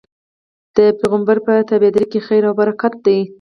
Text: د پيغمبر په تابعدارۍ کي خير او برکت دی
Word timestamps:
د 0.75 0.77
پيغمبر 0.99 1.37
په 1.45 1.53
تابعدارۍ 1.69 2.05
کي 2.11 2.19
خير 2.27 2.43
او 2.47 2.53
برکت 2.59 2.93
دی 3.05 3.19